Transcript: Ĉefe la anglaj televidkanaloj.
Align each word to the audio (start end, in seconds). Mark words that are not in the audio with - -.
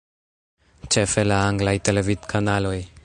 Ĉefe 0.95 1.25
la 1.27 1.37
anglaj 1.51 1.75
televidkanaloj. 1.91 2.77